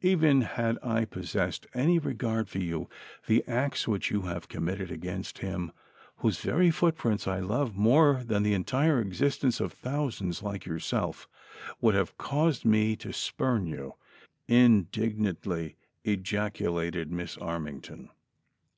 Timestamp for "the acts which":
3.26-4.10